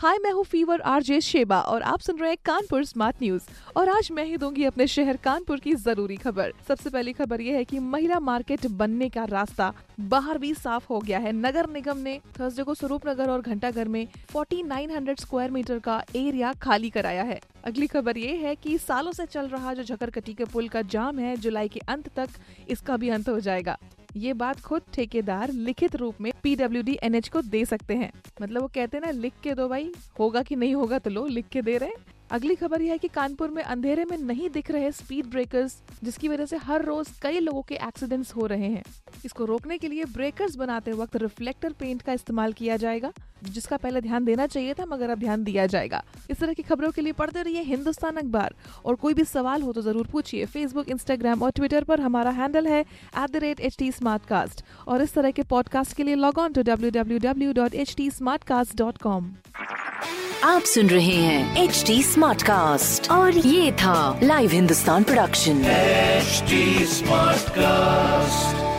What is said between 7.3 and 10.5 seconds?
ये है कि महिला मार्केट बनने का रास्ता बाहर